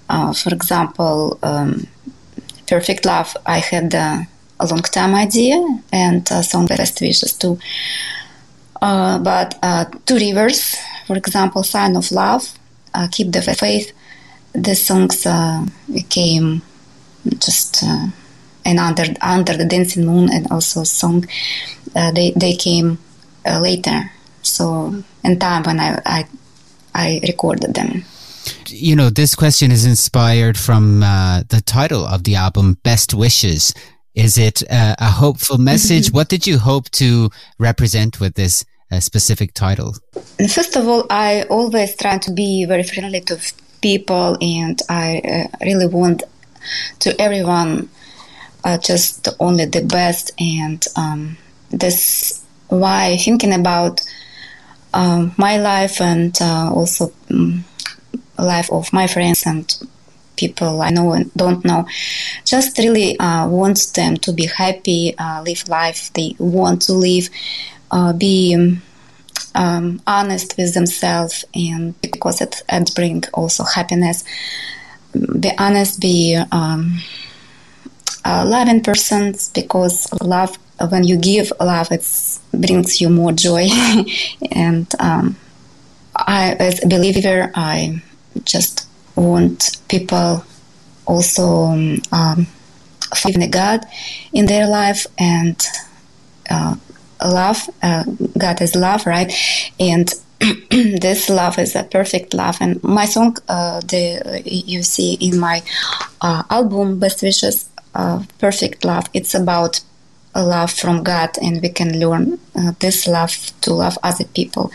Uh, 0.09 0.33
for 0.33 0.53
example, 0.55 1.39
um, 1.43 1.87
"Perfect 2.67 3.05
Love" 3.05 3.37
I 3.47 3.59
had 3.59 3.95
a 3.95 4.27
long 4.71 4.83
time 4.83 5.15
idea, 5.15 5.59
and 5.93 6.29
a 6.31 6.43
song 6.43 6.67
"Best 6.67 7.01
Wishes" 7.01 7.33
too. 7.35 7.59
but 8.81 9.49
Two 10.07 10.17
Rivers," 10.17 10.77
for 11.07 11.17
example, 11.17 11.63
"Sign 11.63 11.97
of 11.97 12.11
Love," 12.11 12.45
"Keep 13.11 13.33
the 13.33 13.43
Faith," 13.43 13.93
the 14.53 14.75
songs 14.75 15.27
became 15.93 16.63
just 17.39 17.85
and 18.65 18.79
under 18.79 19.05
under 19.21 19.57
the 19.57 19.65
dancing 19.65 20.07
moon 20.07 20.31
and 20.33 20.47
also 20.51 20.85
song 20.85 21.25
uh, 21.95 22.11
they 22.13 22.33
they 22.37 22.55
came 22.55 22.99
uh, 23.47 23.61
later 23.61 24.11
so 24.43 24.95
in 25.25 25.39
time 25.39 25.63
when 25.63 25.81
I, 25.81 26.01
I 26.05 26.27
I 26.95 27.21
recorded 27.27 27.75
them. 27.75 28.05
You 28.67 28.97
know 28.97 29.11
this 29.11 29.35
question 29.35 29.71
is 29.71 29.87
inspired 29.87 30.59
from 30.59 31.03
uh, 31.03 31.43
the 31.49 31.61
title 31.61 32.05
of 32.05 32.25
the 32.25 32.35
album 32.35 32.79
best 32.83 33.15
wishes. 33.15 33.75
Is 34.15 34.37
it 34.37 34.63
uh, 34.71 34.97
a 34.99 35.11
hopeful 35.11 35.59
message? 35.71 36.13
What 36.13 36.29
did 36.29 36.47
you 36.47 36.59
hope 36.59 36.91
to 36.93 37.31
represent 37.59 38.21
with 38.21 38.35
this 38.35 38.65
uh, 38.91 39.01
specific 39.01 39.55
title? 39.55 39.97
First 40.39 40.77
of 40.77 40.87
all 40.87 41.07
i 41.09 41.43
always 41.49 41.97
try 41.97 42.19
to 42.19 42.31
be 42.33 42.65
very 42.65 42.83
friendly 42.83 43.21
to 43.21 43.39
people 43.81 44.37
and 44.41 44.81
i 44.89 45.21
uh, 45.25 45.65
really 45.65 45.87
want 45.87 46.23
to 47.01 47.21
everyone 47.21 47.89
uh, 48.65 48.79
just 48.79 49.29
only 49.41 49.65
the 49.65 49.83
best 49.83 50.31
and 50.39 50.87
um, 50.97 51.37
this 51.71 52.45
why 52.69 53.17
thinking 53.17 53.53
about 53.53 54.01
um, 54.95 55.33
my 55.37 55.59
life 55.59 56.01
and 56.01 56.37
uh, 56.41 56.71
also 56.73 57.13
um, 57.31 57.65
life 58.39 58.71
of 58.73 58.93
my 58.93 59.07
friends 59.07 59.45
and 59.47 59.75
people 60.37 60.83
I 60.83 60.91
know 60.91 61.13
and 61.13 61.33
don't 61.35 61.65
know. 61.65 61.87
Just 62.45 62.79
really 62.79 63.19
uh, 63.19 63.49
want 63.49 63.93
them 63.95 64.17
to 64.19 64.33
be 64.33 64.47
happy 64.47 65.15
uh, 65.19 65.43
live 65.45 65.69
life 65.69 66.13
they 66.15 66.35
want 66.39 66.83
to 66.83 66.93
live 66.95 67.29
uh, 67.91 68.13
be 68.13 68.79
um, 69.55 70.01
honest 70.07 70.57
with 70.57 70.75
themselves 70.75 71.45
and 71.55 72.01
because 72.01 72.41
it, 72.41 72.63
it 72.69 72.95
brings 72.95 73.29
also 73.35 73.65
happiness. 73.65 74.25
Be 75.39 75.51
honest 75.59 76.01
be 76.01 76.41
um, 76.53 76.99
loving 78.25 78.83
persons 78.83 79.51
because 79.51 80.11
love 80.23 80.59
when 80.89 81.05
you 81.05 81.17
give 81.17 81.53
love 81.61 81.91
it 81.91 82.07
brings 82.53 83.01
you 83.01 83.09
more 83.09 83.33
joy 83.33 83.69
and 84.53 84.93
um, 84.99 85.37
I, 86.17 86.53
as 86.59 86.85
a 86.85 86.89
believer 86.89 87.51
I 87.55 88.03
just 88.45 88.87
want 89.17 89.79
people 89.89 90.45
also 91.07 91.45
um, 92.13 92.47
in 93.27 93.51
God 93.51 93.85
in 94.33 94.47
their 94.47 94.67
life 94.67 95.07
and 95.19 95.61
uh, 96.51 96.77
love 97.25 97.69
uh, 97.83 98.05
God 98.39 98.61
is 98.61 98.75
love 98.75 99.07
right 99.07 99.33
and 99.79 100.13
this 100.71 101.29
love 101.29 101.59
is 101.59 101.77
a 101.77 101.85
perfect 101.85 102.35
love 102.35 102.59
and 102.61 102.83
my 102.83 103.05
song 103.05 103.37
uh, 103.49 103.81
the 103.81 104.43
you 104.45 104.83
see 104.83 105.15
in 105.15 105.39
my 105.39 105.63
uh, 106.21 106.43
album 106.51 106.99
best 106.99 107.23
wishes 107.23 107.69
uh, 107.95 108.23
perfect 108.39 108.85
love. 108.85 109.09
It's 109.13 109.35
about 109.35 109.81
love 110.35 110.71
from 110.71 111.03
God, 111.03 111.31
and 111.43 111.61
we 111.61 111.69
can 111.69 111.99
learn 111.99 112.39
uh, 112.57 112.73
this 112.79 113.07
love 113.07 113.35
to 113.63 113.75
love 113.75 113.99
other 114.03 114.25
people. 114.25 114.71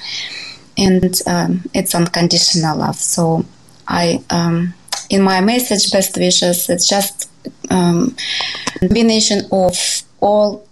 And 0.78 1.20
um, 1.26 1.64
it's 1.74 1.96
unconditional 1.96 2.78
love. 2.78 2.98
So 2.98 3.46
I, 3.88 4.24
um, 4.30 4.74
in 5.10 5.22
my 5.22 5.42
message, 5.42 5.92
best 5.92 6.16
wishes, 6.18 6.70
it's 6.70 6.88
just 6.88 7.30
um, 7.70 8.16
combination 8.80 9.42
of 9.52 9.76
all 10.20 10.68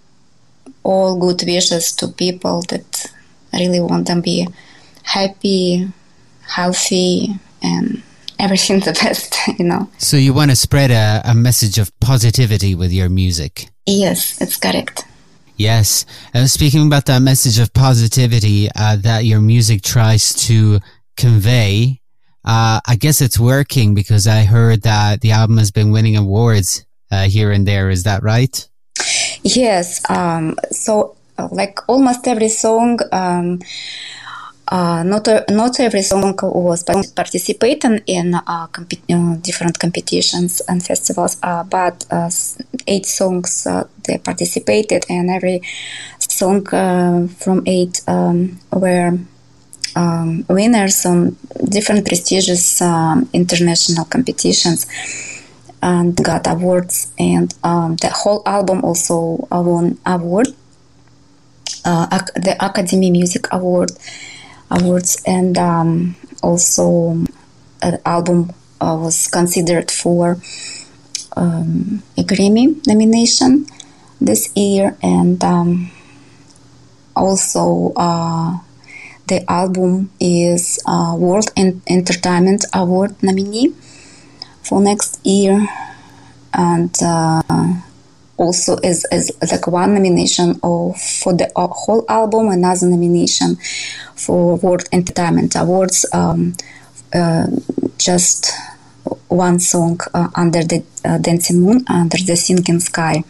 all 0.84 1.18
good 1.20 1.42
wishes 1.48 1.92
to 1.94 2.08
people 2.08 2.62
that 2.70 3.12
really 3.52 3.80
want 3.80 4.06
them 4.06 4.22
be 4.22 4.48
happy, 5.02 5.88
healthy, 6.48 7.34
and 7.64 8.04
everything 8.40 8.80
the 8.80 8.94
best, 9.02 9.36
you 9.60 9.66
know. 9.66 9.90
So 9.98 10.18
you 10.18 10.34
want 10.34 10.52
to 10.52 10.56
spread 10.56 10.92
a, 10.92 11.22
a 11.26 11.36
message 11.36 11.78
of 11.78 11.92
positivity 12.00 12.76
with 12.76 12.92
your 12.92 13.10
music? 13.10 13.70
Yes, 13.86 14.42
it's 14.42 14.58
correct. 14.58 15.06
Yes. 15.58 16.06
Uh, 16.34 16.48
speaking 16.48 16.88
about 16.88 17.06
that 17.06 17.22
message 17.22 17.60
of 17.60 17.74
positivity 17.74 18.70
uh, 18.76 18.98
that 18.98 19.26
your 19.26 19.40
music 19.40 19.82
tries 19.82 20.34
to 20.48 20.80
convey, 21.16 22.02
uh, 22.44 22.80
I 22.86 22.96
guess 22.98 23.22
it's 23.22 23.40
working 23.40 23.96
because 23.96 24.28
I 24.28 24.44
heard 24.44 24.82
that 24.84 25.22
the 25.22 25.32
album 25.32 25.58
has 25.58 25.72
been 25.72 25.92
winning 25.92 26.18
awards 26.18 26.86
uh, 27.12 27.24
here 27.24 27.52
and 27.52 27.68
there. 27.68 27.90
Is 27.90 28.04
that 28.04 28.22
right? 28.22 28.68
Yes. 29.44 30.08
Um, 30.10 30.58
so, 30.72 31.16
uh, 31.38 31.48
like 31.52 31.80
almost 31.88 32.28
every 32.28 32.50
song, 32.50 33.00
um, 33.12 33.62
not 34.72 35.28
not 35.50 35.80
every 35.80 36.02
song 36.02 36.36
was 36.42 36.84
participating 36.84 38.00
in 38.08 38.34
uh, 38.34 38.42
uh, 38.48 39.36
different 39.42 39.78
competitions 39.80 40.62
and 40.68 40.84
festivals, 40.84 41.38
uh, 41.44 41.64
but 41.64 42.06
uh, 42.10 42.30
eight 42.88 43.06
songs 43.06 43.68
uh, 43.68 43.84
they 44.08 44.18
participated, 44.18 45.06
and 45.08 45.30
every 45.30 45.62
song 46.20 46.66
from 47.28 47.62
eight 47.68 48.02
um, 48.08 48.60
were 48.72 49.20
um, 49.96 50.46
winners 50.50 51.06
on 51.06 51.38
different 51.70 52.06
prestigious 52.08 52.82
um, 52.82 53.30
international 53.34 54.06
competitions 54.06 54.88
and 55.84 56.16
got 56.24 56.48
awards. 56.48 57.14
And 57.20 57.54
um, 57.64 57.98
the 57.98 58.10
whole 58.10 58.42
album 58.48 58.84
also 58.84 59.48
won 59.52 60.00
award, 60.08 60.48
the 61.84 62.56
Academy 62.60 63.12
Music 63.12 63.46
Award 63.52 63.92
awards, 64.70 65.22
and 65.26 65.58
um, 65.58 66.16
also 66.42 67.24
an 67.82 68.00
album 68.06 68.52
uh, 68.82 68.98
was 69.00 69.28
considered 69.28 69.92
for 69.92 70.38
um, 71.36 72.02
a 72.18 72.24
Grammy 72.24 72.86
nomination 72.88 73.66
this 74.20 74.50
year, 74.56 74.98
and 75.02 75.44
um, 75.44 75.92
also 77.16 77.94
uh, 77.96 78.60
the 79.28 79.44
album 79.50 80.12
is 80.20 80.80
a 80.88 81.16
World 81.16 81.52
Entertainment 81.58 82.66
Award 82.74 83.16
nominee 83.22 83.74
for 84.62 84.82
next 84.82 85.26
year, 85.26 85.68
and 86.54 86.96
uh, 87.02 87.42
also 88.38 88.78
is, 88.78 89.06
is 89.12 89.32
like 89.52 89.68
one 89.68 89.94
nomination 89.94 90.60
of, 90.64 91.00
for 91.00 91.34
the 91.34 91.50
whole 91.56 92.06
album, 92.10 92.50
another 92.50 92.88
nomination 92.88 93.56
for 94.16 94.58
World 94.58 94.84
Entertainment 94.92 95.56
Awards. 95.56 96.06
Um, 96.14 96.56
uh, 97.14 97.48
just 97.98 98.52
one 99.28 99.60
song 99.60 100.00
uh, 100.14 100.30
under 100.36 100.64
the 100.64 100.84
uh, 101.04 101.18
dancing 101.18 101.62
moon, 101.62 101.86
under 101.88 102.18
the 102.18 102.36
sinking 102.36 102.80
sky. 102.80 103.24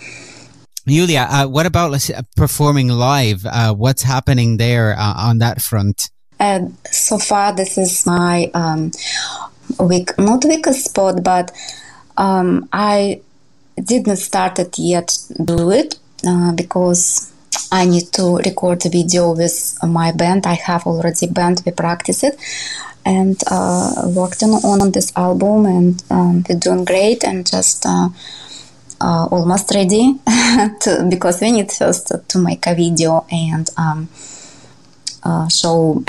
Julia, 0.88 1.28
uh, 1.30 1.48
what 1.48 1.66
about 1.66 2.10
uh, 2.10 2.22
performing 2.36 2.90
live? 2.90 3.46
Uh, 3.46 3.74
what's 3.74 4.04
happening 4.04 4.58
there 4.58 4.96
on 4.98 5.40
that 5.40 5.62
front? 5.62 6.10
so 6.92 7.18
far, 7.18 7.56
this 7.56 7.78
is 7.78 8.06
my 8.06 8.52
um, 8.54 8.92
weak, 9.80 10.18
not 10.20 10.44
weakest 10.46 10.86
spot, 10.86 11.24
but 11.24 11.52
um, 12.18 12.68
I 12.74 13.22
didn't 13.82 14.18
start 14.18 14.60
it 14.60 14.78
yet 14.80 15.18
do 15.44 15.72
it 15.72 16.00
uh, 16.26 16.52
because 16.54 17.32
I 17.72 17.86
need 17.86 18.12
to 18.14 18.38
record 18.38 18.82
the 18.82 18.90
video 18.90 19.34
with 19.34 19.78
my 19.84 20.12
band. 20.12 20.46
I 20.46 20.54
have 20.54 20.86
already 20.88 21.28
band. 21.28 21.62
We 21.66 21.72
practice 21.72 22.24
it 22.24 22.40
and 23.06 23.42
uh, 23.52 24.10
worked 24.16 24.42
on, 24.44 24.52
on 24.52 24.92
this 24.92 25.12
album 25.16 25.66
and 25.66 26.04
um, 26.10 26.44
we're 26.48 26.60
doing 26.60 26.86
great 26.86 27.24
and 27.24 27.46
just 27.46 27.86
uh, 27.86 28.10
uh 29.02 29.26
almost 29.30 29.74
ready 29.76 30.18
to, 30.80 31.06
because 31.10 31.42
we 31.42 31.52
need 31.52 31.72
first 31.72 32.12
to 32.28 32.40
make 32.40 32.66
a 32.66 32.74
video 32.74 33.26
and 33.30 33.70
um, 33.78 34.08
uh, 35.24 35.48
show 35.50 36.04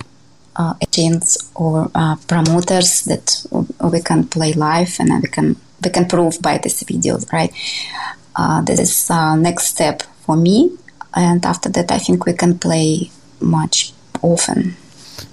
uh, 0.54 0.74
agents 0.80 1.50
or 1.54 1.90
promoters 2.28 3.02
that 3.04 3.44
we 3.92 4.00
can 4.00 4.26
play 4.26 4.52
live 4.52 4.96
and 5.00 5.22
we 5.22 5.28
can 5.28 5.56
we 5.82 5.90
can 5.90 6.06
prove 6.06 6.40
by 6.40 6.58
this 6.58 6.82
video, 6.82 7.18
right? 7.32 7.52
Uh, 8.34 8.62
this 8.62 8.80
is 8.80 9.10
uh, 9.10 9.36
next 9.36 9.66
step 9.66 10.02
for 10.24 10.36
me, 10.36 10.76
and 11.14 11.44
after 11.44 11.68
that, 11.70 11.90
I 11.90 11.98
think 11.98 12.26
we 12.26 12.32
can 12.32 12.58
play 12.58 13.10
much 13.40 13.92
often. 14.22 14.76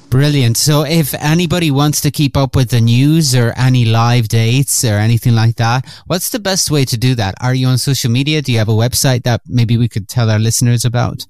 Brilliant. 0.09 0.57
So, 0.57 0.85
if 0.85 1.15
anybody 1.15 1.71
wants 1.71 1.99
to 2.01 2.11
keep 2.11 2.37
up 2.37 2.55
with 2.55 2.69
the 2.69 2.79
news 2.79 3.33
or 3.35 3.51
any 3.57 3.83
live 3.83 4.27
dates 4.27 4.85
or 4.85 4.93
anything 4.99 5.33
like 5.33 5.55
that, 5.55 5.87
what's 6.05 6.29
the 6.29 6.39
best 6.39 6.69
way 6.69 6.85
to 6.85 6.97
do 6.97 7.15
that? 7.15 7.33
Are 7.41 7.55
you 7.55 7.65
on 7.65 7.79
social 7.79 8.11
media? 8.11 8.43
Do 8.43 8.51
you 8.51 8.59
have 8.59 8.69
a 8.69 8.73
website 8.73 9.23
that 9.23 9.41
maybe 9.47 9.75
we 9.75 9.89
could 9.89 10.07
tell 10.07 10.29
our 10.29 10.37
listeners 10.37 10.85
about? 10.85 11.25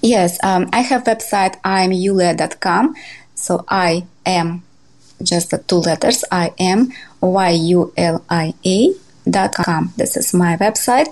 Yes, 0.00 0.38
um, 0.42 0.70
I 0.72 0.80
have 0.80 1.04
website. 1.04 1.56
I'm 1.62 1.92
yulia.com. 1.92 2.94
So 3.34 3.66
I 3.68 4.06
am 4.24 4.62
just 5.22 5.50
the 5.50 5.58
two 5.58 5.76
letters. 5.76 6.24
I 6.30 6.52
am 6.58 6.92
com. 9.52 9.92
This 9.96 10.16
is 10.16 10.34
my 10.34 10.56
website, 10.56 11.08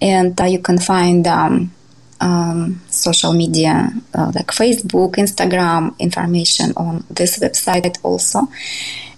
and 0.00 0.38
uh, 0.40 0.44
you 0.44 0.58
can 0.60 0.78
find 0.78 1.26
um, 1.26 1.72
um, 2.20 2.80
social 2.88 3.32
media 3.32 3.90
uh, 4.14 4.32
like 4.34 4.48
Facebook, 4.48 5.16
Instagram 5.16 5.98
information 5.98 6.72
on 6.76 7.04
this 7.10 7.38
website 7.38 7.98
also, 8.02 8.48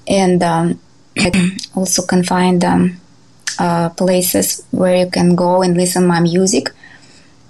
and 0.06 0.42
um, 0.42 0.80
also 1.74 2.06
can 2.06 2.22
find 2.22 2.64
um, 2.64 3.00
uh, 3.58 3.88
places 3.90 4.64
where 4.70 4.96
you 4.96 5.10
can 5.10 5.34
go 5.34 5.62
and 5.62 5.76
listen 5.76 6.06
my 6.06 6.20
music. 6.20 6.70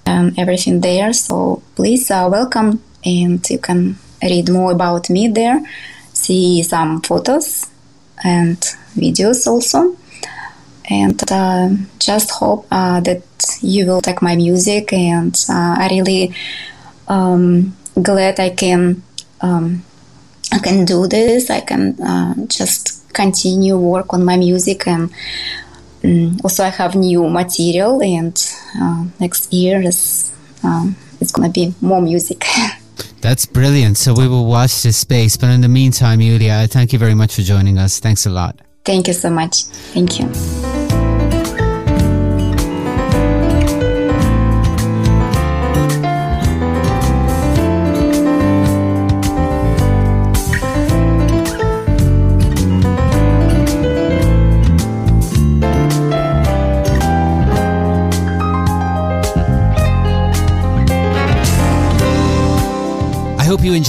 Um, 0.06 0.32
everything 0.36 0.80
there. 0.80 1.12
So 1.12 1.62
please 1.76 2.10
uh, 2.10 2.26
welcome, 2.30 2.82
and 3.04 3.48
you 3.48 3.58
can 3.58 3.96
read 4.22 4.48
more 4.48 4.72
about 4.72 5.08
me 5.10 5.28
there. 5.28 5.60
See 6.30 6.62
some 6.62 7.00
photos 7.00 7.66
and 8.22 8.56
videos 8.94 9.48
also. 9.48 9.96
And 10.88 11.20
uh, 11.28 11.70
just 11.98 12.30
hope 12.30 12.68
uh, 12.70 13.00
that 13.00 13.24
you 13.62 13.84
will 13.86 14.00
take 14.00 14.22
my 14.22 14.36
music, 14.36 14.92
and 14.92 15.34
uh, 15.48 15.74
I 15.76 15.88
really 15.90 16.32
um, 17.08 17.76
glad 18.00 18.38
I 18.38 18.50
can 18.50 19.02
um, 19.40 19.82
I 20.52 20.60
can 20.60 20.84
do 20.84 21.08
this. 21.08 21.50
I 21.50 21.62
can 21.62 22.00
uh, 22.00 22.34
just 22.46 23.12
continue 23.12 23.76
work 23.76 24.14
on 24.14 24.24
my 24.24 24.36
music, 24.36 24.86
and 24.86 25.10
um, 26.04 26.38
also 26.44 26.62
I 26.62 26.68
have 26.68 26.94
new 26.94 27.28
material. 27.28 28.00
And 28.04 28.38
uh, 28.80 29.04
next 29.18 29.52
year 29.52 29.82
is 29.82 30.32
um, 30.62 30.94
it's 31.20 31.32
gonna 31.32 31.50
be 31.50 31.74
more 31.80 32.00
music. 32.00 32.44
That's 33.20 33.46
brilliant. 33.46 33.98
So 33.98 34.14
we 34.14 34.28
will 34.28 34.46
watch 34.46 34.82
this 34.82 34.96
space. 34.96 35.36
But 35.36 35.50
in 35.50 35.60
the 35.60 35.68
meantime, 35.68 36.20
Julia, 36.20 36.66
thank 36.68 36.92
you 36.92 36.98
very 36.98 37.14
much 37.14 37.36
for 37.36 37.42
joining 37.42 37.78
us. 37.78 38.00
Thanks 38.00 38.26
a 38.26 38.30
lot. 38.30 38.60
Thank 38.84 39.08
you 39.08 39.14
so 39.14 39.30
much. 39.30 39.64
Thank 39.94 40.18
you. 40.18 40.79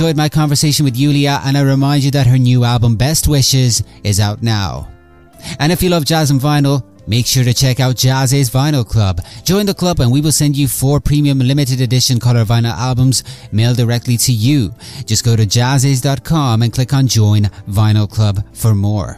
Enjoyed 0.02 0.18
my 0.18 0.30
conversation 0.30 0.84
with 0.84 0.96
Julia, 0.96 1.40
and 1.44 1.56
I 1.56 1.62
remind 1.62 2.04
you 2.04 2.10
that 2.10 2.26
her 2.26 2.40
new 2.40 2.64
album, 2.64 2.96
Best 2.96 3.28
Wishes, 3.28 3.84
is 4.04 4.20
out 4.20 4.42
now. 4.42 4.90
And 5.60 5.72
if 5.72 5.84
you 5.84 5.92
love 5.92 6.06
jazz 6.06 6.32
and 6.32 6.42
vinyl, 6.42 6.84
Make 7.08 7.26
sure 7.26 7.44
to 7.44 7.54
check 7.54 7.80
out 7.80 7.96
Jazziz 7.96 8.50
Vinyl 8.52 8.88
Club. 8.88 9.22
Join 9.44 9.66
the 9.66 9.74
club 9.74 10.00
and 10.00 10.12
we 10.12 10.22
will 10.22 10.32
send 10.32 10.56
you 10.56 10.68
four 10.68 11.00
premium 11.00 11.40
limited 11.40 11.82
edition 11.82 12.20
color 12.20 12.46
vinyl 12.46 12.78
albums 12.78 13.24
mailed 13.52 13.78
directly 13.78 14.18
to 14.18 14.32
you. 14.32 14.74
Just 15.06 15.26
go 15.26 15.36
to 15.36 15.44
jazziz.com 15.44 16.62
and 16.62 16.72
click 16.72 16.94
on 16.94 17.08
Join 17.08 17.46
Vinyl 17.68 18.10
Club 18.10 18.46
for 18.54 18.76
more. 18.76 19.18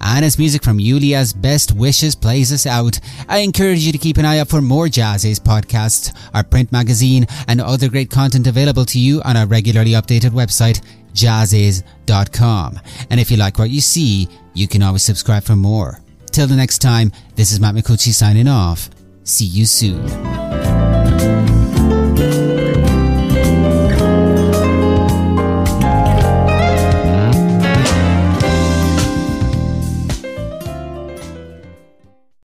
And 0.00 0.24
as 0.24 0.38
music 0.38 0.62
from 0.62 0.78
Yulia's 0.78 1.32
Best 1.32 1.72
Wishes 1.72 2.14
plays 2.14 2.52
us 2.52 2.66
out, 2.66 2.98
I 3.28 3.38
encourage 3.38 3.80
you 3.80 3.92
to 3.92 3.98
keep 3.98 4.16
an 4.16 4.24
eye 4.24 4.38
out 4.38 4.48
for 4.48 4.60
more 4.60 4.86
Jazziz 4.86 5.40
podcasts, 5.40 6.16
our 6.34 6.44
print 6.44 6.72
magazine, 6.72 7.26
and 7.48 7.60
other 7.60 7.88
great 7.88 8.10
content 8.10 8.46
available 8.46 8.84
to 8.86 8.98
you 8.98 9.22
on 9.22 9.36
our 9.36 9.46
regularly 9.46 9.92
updated 9.92 10.30
website, 10.30 10.82
jazziz.com. 11.14 12.80
And 13.10 13.20
if 13.20 13.30
you 13.30 13.36
like 13.36 13.58
what 13.58 13.70
you 13.70 13.80
see, 13.80 14.28
you 14.54 14.68
can 14.68 14.82
always 14.82 15.02
subscribe 15.02 15.44
for 15.44 15.56
more. 15.56 16.00
Till 16.30 16.46
the 16.46 16.56
next 16.56 16.78
time, 16.78 17.12
this 17.36 17.52
is 17.52 17.60
Matt 17.60 17.74
Micucci 17.74 18.12
signing 18.12 18.48
off. 18.48 18.88
See 19.24 19.44
you 19.44 19.66
soon. 19.66 20.61